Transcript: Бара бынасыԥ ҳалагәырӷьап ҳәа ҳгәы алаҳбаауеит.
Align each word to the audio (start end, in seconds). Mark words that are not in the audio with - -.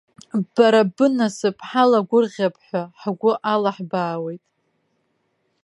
Бара 0.53 0.81
бынасыԥ 0.95 1.57
ҳалагәырӷьап 1.69 2.55
ҳәа 2.65 2.81
ҳгәы 2.99 3.33
алаҳбаауеит. 3.53 4.43